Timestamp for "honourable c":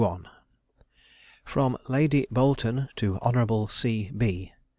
3.19-4.11